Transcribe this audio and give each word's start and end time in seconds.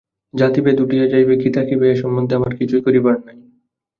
জাতিভেদ 0.33 0.77
উঠিয়া 0.79 1.05
যাইবে 1.07 1.33
কি 1.41 1.49
থাকিবে, 1.57 1.85
এ 1.89 2.01
সম্বন্ধে 2.01 2.33
আমার 2.35 2.53
কিছুই 2.59 2.81
করিবার 2.85 3.15
নাই। 3.25 3.37